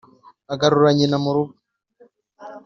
agarura 0.53 0.89
nyina 0.97 1.17
murugo. 1.23 1.53